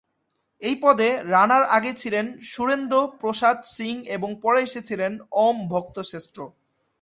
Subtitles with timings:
[0.61, 5.11] এই পদে রানার আগে ছিলেন সুরেন্দ্র প্রসাদ সিং এবং পরে এসেছিলেন
[5.43, 6.35] ওম ভক্ত শ্রেষ্ঠ।